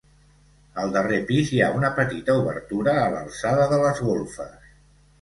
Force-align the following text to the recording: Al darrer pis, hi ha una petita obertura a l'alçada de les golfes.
Al 0.83 0.95
darrer 0.95 1.19
pis, 1.27 1.51
hi 1.57 1.61
ha 1.67 1.69
una 1.81 1.93
petita 2.01 2.39
obertura 2.41 2.99
a 3.05 3.07
l'alçada 3.15 3.71
de 3.77 3.83
les 3.87 4.07
golfes. 4.11 4.61